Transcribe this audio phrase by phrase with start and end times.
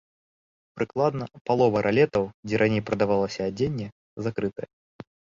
[0.79, 3.87] Прыкладна палова ралетаў, дзе раней прадавалася адзенне,
[4.27, 4.67] закрытая.